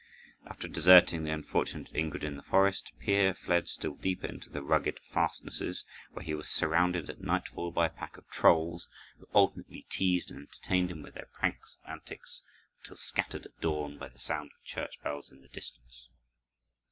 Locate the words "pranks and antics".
11.31-12.41